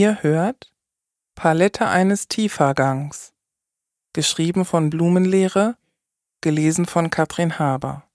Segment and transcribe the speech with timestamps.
[0.00, 0.72] Ihr hört
[1.34, 3.34] Palette eines Tiefergangs,
[4.12, 5.76] geschrieben von Blumenlehre,
[6.40, 8.08] gelesen von Katrin Haber.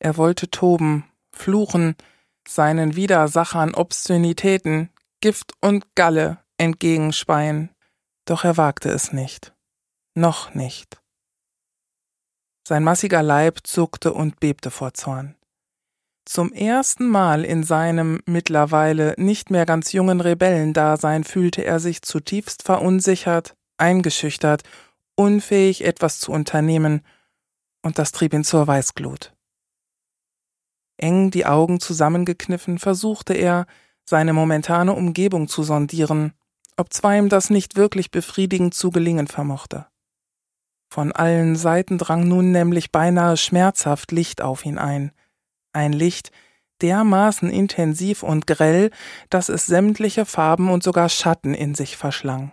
[0.00, 1.96] Er wollte toben, fluchen,
[2.46, 4.90] seinen Widersachern Obszönitäten,
[5.22, 7.74] Gift und Galle entgegenspeien,
[8.26, 9.54] doch er wagte es nicht.
[10.14, 11.00] Noch nicht.
[12.68, 15.37] Sein massiger Leib zuckte und bebte vor Zorn.
[16.28, 22.64] Zum ersten Mal in seinem mittlerweile nicht mehr ganz jungen Rebellendasein fühlte er sich zutiefst
[22.64, 24.62] verunsichert, eingeschüchtert,
[25.14, 27.00] unfähig etwas zu unternehmen,
[27.80, 29.34] und das trieb ihn zur Weißglut.
[30.98, 33.64] Eng die Augen zusammengekniffen versuchte er,
[34.04, 36.34] seine momentane Umgebung zu sondieren,
[36.76, 39.86] obzwar ihm das nicht wirklich befriedigend zu gelingen vermochte.
[40.90, 45.12] Von allen Seiten drang nun nämlich beinahe schmerzhaft Licht auf ihn ein,
[45.72, 46.30] ein Licht
[46.82, 48.90] dermaßen intensiv und grell,
[49.30, 52.52] dass es sämtliche Farben und sogar Schatten in sich verschlang.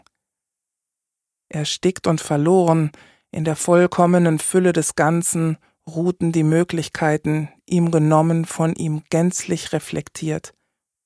[1.49, 2.91] Erstickt und verloren,
[3.31, 10.53] in der vollkommenen Fülle des Ganzen ruhten die Möglichkeiten, ihm genommen, von ihm gänzlich reflektiert,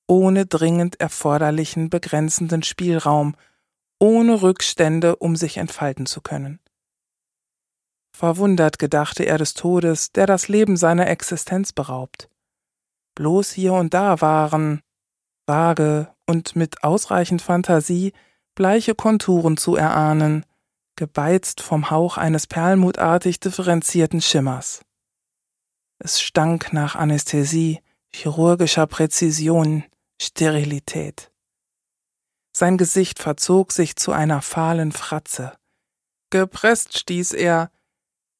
[0.07, 3.35] ohne dringend erforderlichen begrenzenden Spielraum,
[3.99, 6.59] ohne Rückstände, um sich entfalten zu können.
[8.19, 12.27] Verwundert gedachte er des Todes, der das Leben seiner Existenz beraubt.
[13.15, 14.81] Bloß hier und da waren,
[15.45, 18.11] vage und mit ausreichend Fantasie,
[18.55, 20.45] bleiche Konturen zu erahnen,
[20.97, 24.81] gebeizt vom Hauch eines perlmutartig differenzierten Schimmers.
[25.97, 27.79] Es stank nach Anästhesie,
[28.13, 29.85] chirurgischer Präzision,
[30.21, 31.31] Sterilität.
[32.51, 35.53] Sein Gesicht verzog sich zu einer fahlen Fratze.
[36.31, 37.71] Gepresst stieß er,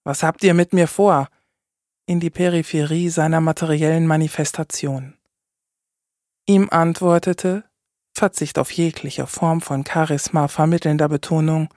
[0.09, 1.29] was habt ihr mit mir vor?
[2.07, 5.15] in die Peripherie seiner materiellen Manifestation.
[6.47, 7.65] Ihm antwortete,
[8.15, 11.71] Verzicht auf jegliche Form von Charisma vermittelnder Betonung,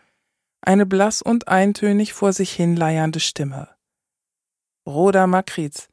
[0.62, 3.69] eine blass und eintönig vor sich hinleiernde Stimme.
[4.84, 5.91] Bruder Makritz,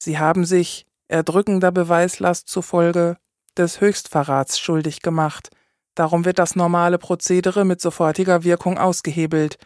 [0.00, 3.16] Sie haben sich, erdrückender Beweislast zufolge,
[3.56, 5.50] des Höchstverrats schuldig gemacht,
[5.94, 9.56] darum wird das normale Prozedere mit sofortiger Wirkung ausgehebelt,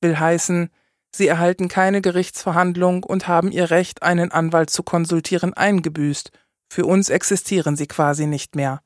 [0.00, 0.70] will heißen,
[1.14, 6.30] Sie erhalten keine Gerichtsverhandlung und haben Ihr Recht, einen Anwalt zu konsultieren, eingebüßt.
[6.70, 8.82] Für uns existieren Sie quasi nicht mehr.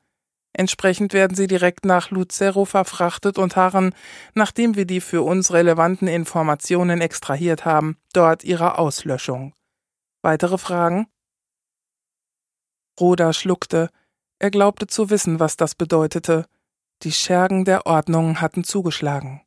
[0.53, 3.93] Entsprechend werden Sie direkt nach Luzero verfrachtet und harren,
[4.35, 9.53] nachdem wir die für uns relevanten Informationen extrahiert haben, dort Ihrer Auslöschung.
[10.21, 11.07] Weitere Fragen?
[12.99, 13.89] Roda schluckte.
[14.37, 16.45] Er glaubte zu wissen, was das bedeutete.
[17.01, 19.41] Die Schergen der Ordnung hatten zugeschlagen.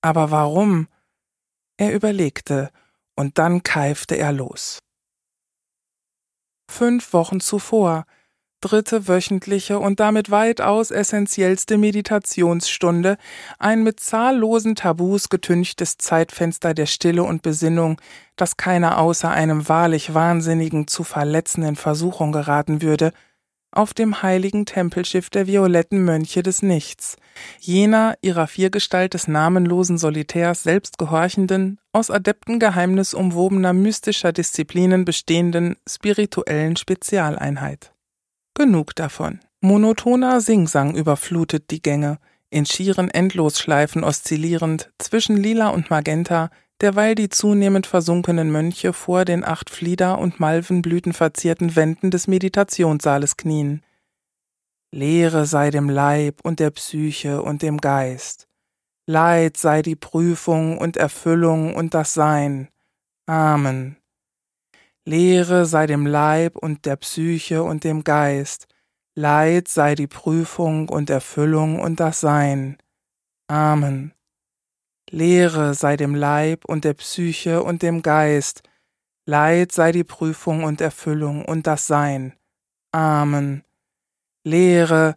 [0.00, 0.86] Aber warum?
[1.78, 2.70] Er überlegte,
[3.16, 4.78] und dann keifte er los.
[6.70, 8.04] Fünf Wochen zuvor,
[8.60, 13.16] dritte wöchentliche und damit weitaus essentiellste Meditationsstunde,
[13.58, 18.00] ein mit zahllosen Tabus getünchtes Zeitfenster der Stille und Besinnung,
[18.36, 23.12] das keiner außer einem wahrlich Wahnsinnigen zu verletzenden Versuchung geraten würde,
[23.70, 27.16] auf dem heiligen Tempelschiff der violetten Mönche des Nichts,
[27.60, 36.76] jener ihrer Viergestalt des namenlosen Solitärs selbst gehorchenden, aus Adeptengeheimnis umwobener mystischer Disziplinen bestehenden spirituellen
[36.76, 37.92] Spezialeinheit.
[38.54, 39.40] Genug davon.
[39.60, 42.18] Monotoner Singsang überflutet die Gänge,
[42.50, 49.44] in schieren Endlosschleifen oszillierend zwischen Lila und Magenta, derweil die zunehmend versunkenen Mönche vor den
[49.44, 53.82] acht Flieder- und Malvenblütenverzierten Wänden des Meditationssaales knien.
[54.90, 58.48] Leere sei dem Leib und der Psyche und dem Geist.
[59.06, 62.68] Leid sei die Prüfung und Erfüllung und das Sein.
[63.26, 63.96] Amen.
[65.04, 68.66] Leere sei dem Leib und der Psyche und dem Geist.
[69.14, 72.78] Leid sei die Prüfung und Erfüllung und das Sein.
[73.48, 74.12] Amen.
[75.10, 78.62] Leere sei dem Leib und der Psyche und dem Geist,
[79.26, 82.34] Leid sei die Prüfung und Erfüllung und das Sein.
[82.92, 83.62] Amen.
[84.44, 85.16] Leere,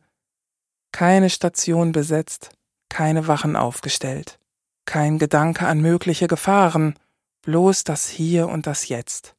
[0.92, 2.50] keine Station besetzt,
[2.90, 4.40] keine Wachen aufgestellt,
[4.86, 7.00] kein Gedanke an mögliche Gefahren,
[7.44, 9.36] bloß das Hier und das Jetzt.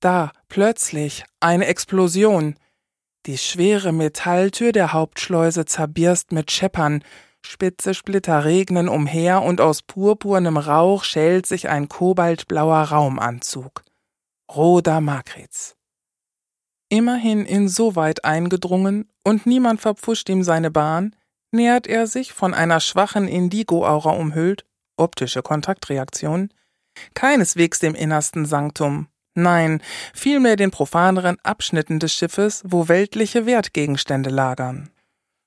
[0.00, 2.56] Da, plötzlich, eine Explosion.
[3.26, 7.04] Die schwere Metalltür der Hauptschleuse zerbirst mit Scheppern,
[7.44, 13.84] Spitze Splitter regnen umher und aus purpurnem Rauch schält sich ein kobaltblauer Raumanzug.
[14.50, 15.76] Roda Magritz.
[16.88, 21.14] Immerhin insoweit eingedrungen und niemand verpfuscht ihm seine Bahn,
[21.52, 24.64] nähert er sich von einer schwachen Indigo-Aura umhüllt,
[24.96, 26.52] optische Kontaktreaktion,
[27.14, 29.80] keineswegs dem innersten Sanktum, Nein,
[30.12, 34.90] vielmehr den profaneren Abschnitten des Schiffes, wo weltliche Wertgegenstände lagern.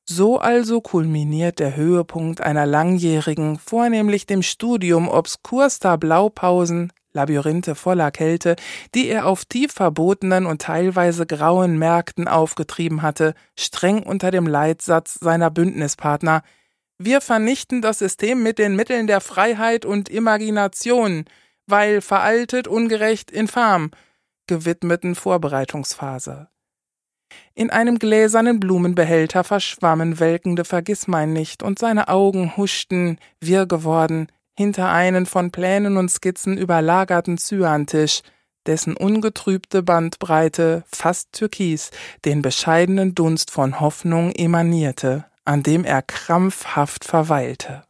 [0.06, 8.58] So also kulminiert der Höhepunkt einer langjährigen, vornehmlich dem Studium obskurster Blaupausen, Labyrinthe voller Kälte,
[8.96, 15.14] die er auf tief verbotenen und teilweise grauen Märkten aufgetrieben hatte, streng unter dem Leitsatz
[15.22, 16.44] seiner Bündnispartner
[16.98, 21.26] Wir vernichten das System mit den Mitteln der Freiheit und Imagination,
[21.66, 23.92] weil veraltet, ungerecht, infam,
[24.48, 26.50] gewidmeten Vorbereitungsphase.
[27.56, 34.28] In einem gläsernen Blumenbehälter verschwammen welkende Vergissmeinnicht und seine Augen huschten, wirr geworden,
[34.58, 38.22] hinter einen von Plänen und Skizzen überlagerten Cyantisch,
[38.66, 41.92] dessen ungetrübte Bandbreite, fast türkis,
[42.26, 47.84] den bescheidenen Dunst von Hoffnung emanierte, an dem er krampfhaft verweilte.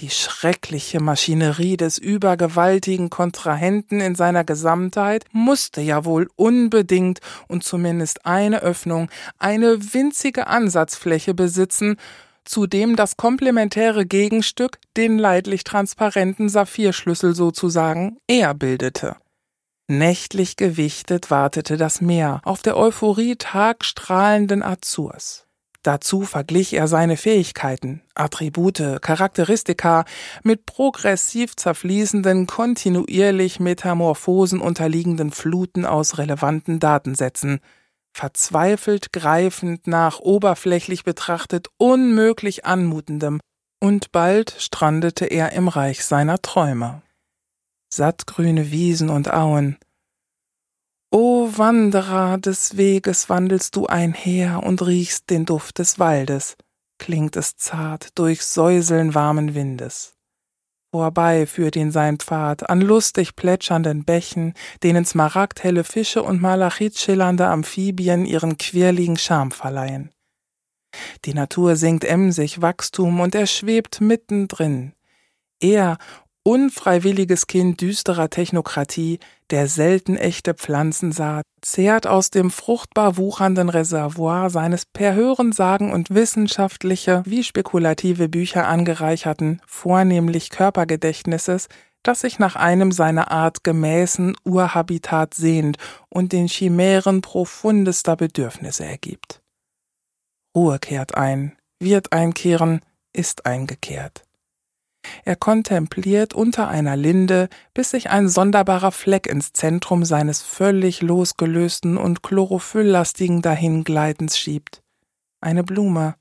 [0.00, 7.18] Die schreckliche Maschinerie des übergewaltigen Kontrahenten in seiner Gesamtheit musste ja wohl unbedingt
[7.48, 11.96] und zumindest eine Öffnung, eine winzige Ansatzfläche besitzen,
[12.44, 19.16] zu dem das komplementäre Gegenstück den leidlich transparenten Saphirschlüssel sozusagen er bildete.
[19.88, 25.47] Nächtlich gewichtet wartete das Meer auf der Euphorie tagstrahlenden Azurs.
[25.88, 30.04] Dazu verglich er seine Fähigkeiten, Attribute, Charakteristika
[30.42, 37.60] mit progressiv zerfließenden, kontinuierlich Metamorphosen unterliegenden Fluten aus relevanten Datensätzen,
[38.12, 43.40] verzweifelt greifend nach oberflächlich betrachtet unmöglich anmutendem,
[43.80, 47.00] und bald strandete er im Reich seiner Träume.
[47.90, 49.78] Sattgrüne Wiesen und Auen,
[51.10, 56.56] O Wanderer des Weges wandelst du einher und riechst den Duft des Waldes,
[56.98, 60.12] klingt es zart durch Säuseln warmen Windes.
[60.90, 64.52] Vorbei führt ihn sein Pfad an lustig plätschernden Bächen,
[64.82, 70.10] denen smaragdhelle Fische und malachitschillernde Amphibien ihren quirligen Charme verleihen.
[71.24, 74.92] Die Natur singt emsig Wachstum und er schwebt mittendrin.
[75.60, 75.98] Er
[76.48, 79.18] unfreiwilliges Kind düsterer Technokratie,
[79.50, 86.08] der selten echte Pflanzen sah, zehrt aus dem fruchtbar wuchernden Reservoir seines per Hörensagen und
[86.08, 91.68] wissenschaftliche wie spekulative Bücher angereicherten, vornehmlich Körpergedächtnisses,
[92.02, 95.76] das sich nach einem seiner Art gemäßen Urhabitat sehnt
[96.08, 99.42] und den Chimären profundester Bedürfnisse ergibt.
[100.56, 102.80] Ruhe kehrt ein, wird einkehren,
[103.12, 104.22] ist eingekehrt.
[105.24, 111.96] Er kontempliert unter einer Linde, bis sich ein sonderbarer Fleck ins Zentrum seines völlig losgelösten
[111.96, 114.82] und chlorophylllastigen Dahingleitens schiebt.
[115.40, 116.16] Eine Blume,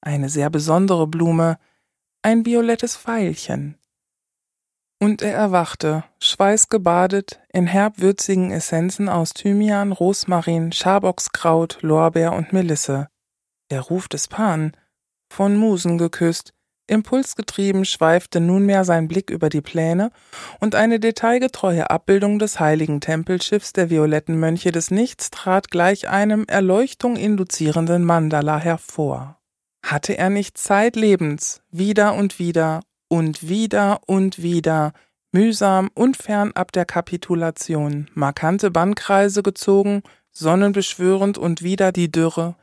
[0.00, 1.58] eine sehr besondere Blume,
[2.22, 3.76] ein violettes Veilchen.
[4.98, 13.08] Und er erwachte, schweißgebadet, in herbwürzigen Essenzen aus Thymian, Rosmarin, Schaboxkraut, Lorbeer und Melisse.
[13.70, 14.72] Der Ruf des Pan,
[15.28, 16.54] von Musen geküsst,
[16.88, 20.10] Impulsgetrieben schweifte nunmehr sein Blick über die Pläne,
[20.60, 26.44] und eine detailgetreue Abbildung des heiligen Tempelschiffs der violetten Mönche des Nichts trat gleich einem
[26.46, 29.38] Erleuchtung induzierenden Mandala hervor.
[29.84, 34.92] Hatte er nicht zeitlebens wieder und wieder und wieder und wieder
[35.32, 40.02] mühsam und fernab der Kapitulation markante Bandkreise gezogen,
[40.32, 42.56] sonnenbeschwörend und wieder die Dürre,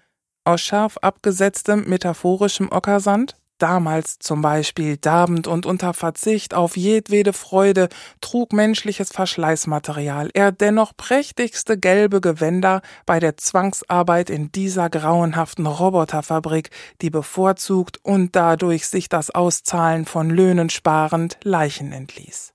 [0.43, 3.35] aus scharf abgesetztem metaphorischem Ockersand?
[3.57, 7.89] Damals zum Beispiel darbend und unter Verzicht auf jedwede Freude
[8.21, 16.69] trug menschliches Verschleißmaterial er dennoch prächtigste gelbe Gewänder bei der Zwangsarbeit in dieser grauenhaften Roboterfabrik,
[17.01, 22.52] die bevorzugt und dadurch sich das Auszahlen von Löhnen sparend Leichen entließ.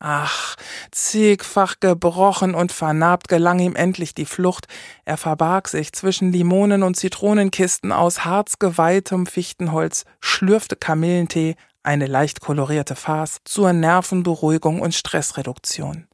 [0.00, 0.54] Ach,
[0.92, 4.68] zigfach gebrochen und vernarbt gelang ihm endlich die Flucht.
[5.04, 12.94] Er verbarg sich zwischen Limonen- und Zitronenkisten aus harzgeweihtem Fichtenholz, schlürfte Kamillentee, eine leicht kolorierte
[12.94, 16.06] Farce, zur Nervenberuhigung und Stressreduktion.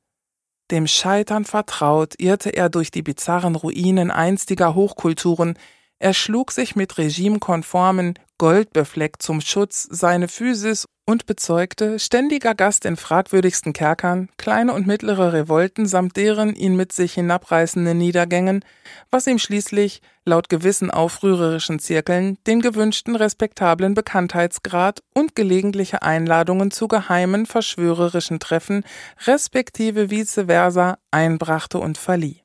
[0.71, 5.59] Dem Scheitern vertraut, irrte er durch die bizarren Ruinen einstiger Hochkulturen,
[5.99, 12.97] er schlug sich mit regimekonformen, goldbefleckt zum Schutz seine Physis und bezeugte, ständiger Gast in
[12.97, 18.65] fragwürdigsten Kerkern, kleine und mittlere Revolten samt deren ihn mit sich hinabreißenden Niedergängen,
[19.11, 26.89] was ihm schließlich, laut gewissen aufrührerischen Zirkeln, den gewünschten respektablen Bekanntheitsgrad und gelegentliche Einladungen zu
[26.89, 28.85] geheimen verschwörerischen Treffen
[29.27, 32.43] respektive vice versa einbrachte und verlieh.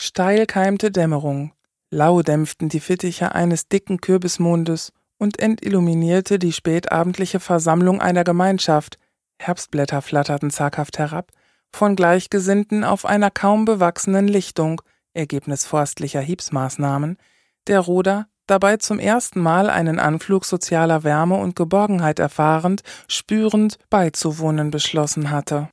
[0.00, 1.52] Steil keimte Dämmerung,
[1.90, 8.98] lau dämpften die Fittiche eines dicken Kürbismondes und entilluminierte die spätabendliche Versammlung einer Gemeinschaft,
[9.38, 11.32] Herbstblätter flatterten zaghaft herab,
[11.72, 14.80] von Gleichgesinnten auf einer kaum bewachsenen Lichtung,
[15.14, 17.18] Ergebnis forstlicher Hiebsmaßnahmen,
[17.66, 24.70] der Roder dabei zum ersten Mal einen Anflug sozialer Wärme und Geborgenheit erfahrend, spürend beizuwohnen
[24.70, 25.68] beschlossen hatte.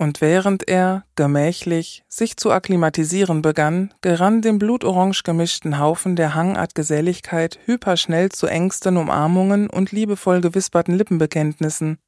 [0.00, 6.76] Und während er, gemächlich, sich zu akklimatisieren begann, gerann dem blutorange gemischten Haufen der Hangart
[6.76, 11.98] Geselligkeit hyperschnell zu engsten Umarmungen und liebevoll gewisperten Lippenbekenntnissen.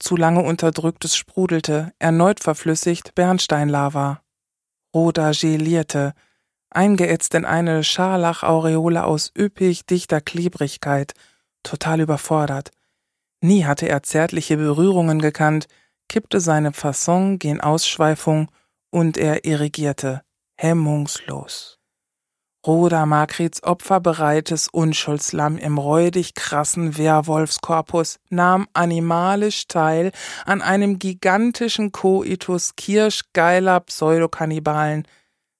[0.00, 4.22] Zu lange unterdrücktes sprudelte, erneut verflüssigt Bernsteinlava.
[4.92, 6.14] Roda gelierte,
[6.70, 11.14] eingeätzt in eine Scharlachaureole aus üppig dichter Klebrigkeit,
[11.62, 12.72] total überfordert.
[13.40, 15.68] Nie hatte er zärtliche Berührungen gekannt,
[16.10, 18.50] kippte seine Fasson gen Ausschweifung
[18.90, 20.22] und er irrigierte,
[20.56, 21.78] hemmungslos.
[22.66, 30.10] Roda Makrits opferbereites Unschuldslamm im räudig krassen Werwolfskorpus nahm animalisch teil
[30.44, 35.06] an einem gigantischen Koitus kirschgeiler Pseudokannibalen.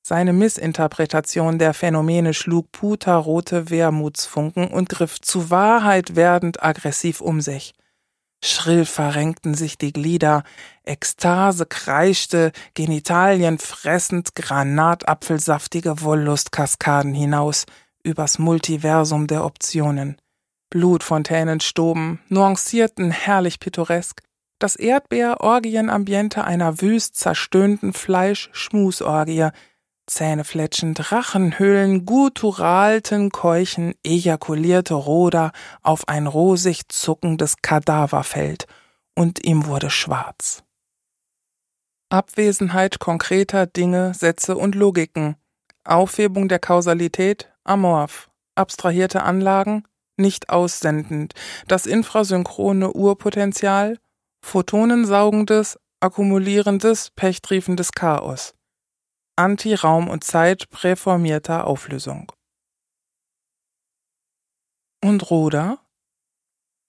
[0.02, 7.72] Seine Missinterpretation der Phänomene schlug puterrote Wermutsfunken und griff zu Wahrheit werdend aggressiv um sich.
[8.42, 10.44] Schrill verrenkten sich die Glieder,
[10.84, 17.66] Ekstase kreischte, Genitalien fressend granatapfelsaftige Wollustkaskaden hinaus
[18.02, 20.16] übers Multiversum der Optionen.
[20.70, 24.22] Blutfontänen stoben, nuancierten herrlich pittoresk,
[24.58, 29.48] das Erdbeer-Orgienambiente einer wüst zerstöhnten Fleisch-Schmusorgie,
[30.10, 35.52] Zähnefletschend, Rachenhöhlen, gutturalten Keuchen ejakulierte Roda
[35.82, 38.66] auf ein rosig zuckendes Kadaverfeld,
[39.14, 40.64] und ihm wurde schwarz.
[42.08, 45.36] Abwesenheit konkreter Dinge, Sätze und Logiken,
[45.84, 49.84] Aufhebung der Kausalität, amorph, abstrahierte Anlagen,
[50.16, 51.34] nicht aussendend,
[51.68, 53.96] das infrasynchrone Urpotenzial,
[54.44, 58.54] photonensaugendes, akkumulierendes, pechtriefendes Chaos.
[59.40, 62.30] Anti-Raum und Zeit präformierter Auflösung.
[65.02, 65.78] Und Roda?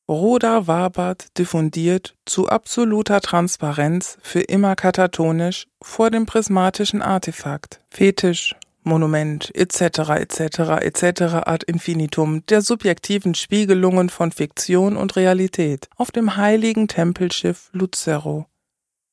[0.10, 9.56] Roda wabert diffundiert zu absoluter Transparenz für immer katatonisch vor dem prismatischen Artefakt, Fetisch, Monument
[9.56, 10.10] etc.
[10.20, 10.60] etc.
[10.82, 11.22] etc.
[11.46, 18.48] ad infinitum der subjektiven Spiegelungen von Fiktion und Realität auf dem heiligen Tempelschiff Lucero,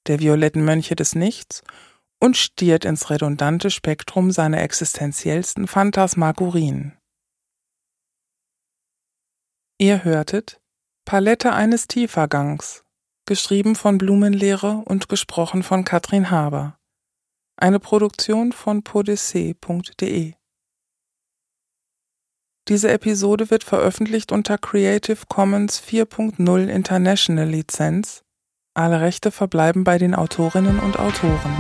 [0.09, 1.62] der violetten Mönche des Nichts
[2.21, 6.99] und stiert ins redundante Spektrum seiner existenziellsten Phantasmagorien.
[9.79, 10.61] Ihr hörtet
[11.05, 12.85] Palette eines Tiefergangs,
[13.27, 16.79] geschrieben von Blumenlehre und gesprochen von Katrin Haber.
[17.57, 20.35] Eine Produktion von podyssee.de.
[22.69, 28.25] Diese Episode wird veröffentlicht unter Creative Commons 4.0 International Lizenz.
[28.75, 31.57] Alle Rechte verbleiben bei den Autorinnen und Autoren.